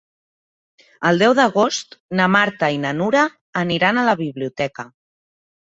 El 1.09 1.21
deu 1.23 1.35
d'agost 1.41 1.93
na 2.21 2.27
Marta 2.39 2.73
i 2.77 2.81
na 2.87 2.97
Nura 3.03 3.29
aniran 3.65 4.03
a 4.03 4.09
la 4.13 4.19
biblioteca. 4.27 4.93